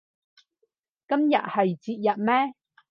[1.07, 2.55] 今日係節日咩